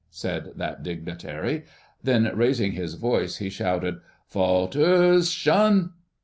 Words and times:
said 0.09 0.53
that 0.55 0.81
dignitary. 0.81 1.63
Then, 2.01 2.31
raising 2.35 2.71
his 2.71 2.95
voice, 2.95 3.37
he 3.37 3.51
shouted, 3.51 3.97
"'Faulters, 4.25 5.29
'Shun!" 5.31 5.93